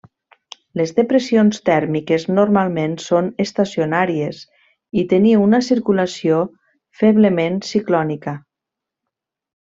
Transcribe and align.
Les 0.79 0.91
depressions 0.99 1.57
tèrmiques 1.69 2.23
normalment 2.37 2.95
són 3.03 3.27
estacionàries 3.45 4.39
i 5.01 5.07
tenir 5.15 5.35
una 5.45 5.59
circulació 5.71 6.39
feblement 7.03 7.61
ciclònica. 7.73 8.35